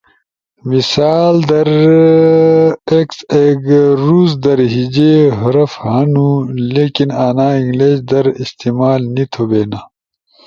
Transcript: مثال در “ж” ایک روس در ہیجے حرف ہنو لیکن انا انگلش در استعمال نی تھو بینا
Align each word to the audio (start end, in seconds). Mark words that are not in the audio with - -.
مثال 0.71 1.33
در 1.51 1.69
“ж” 3.15 3.17
ایک 3.37 3.59
روس 4.05 4.31
در 4.43 4.59
ہیجے 4.73 5.13
حرف 5.39 5.71
ہنو 5.83 6.29
لیکن 6.73 7.09
انا 7.27 7.47
انگلش 7.59 7.97
در 8.11 8.25
استعمال 8.43 9.01
نی 9.15 9.25
تھو 9.31 9.43
بینا 9.49 9.81